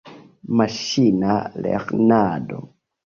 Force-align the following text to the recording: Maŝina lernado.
Maŝina 0.61 1.35
lernado. 1.67 2.65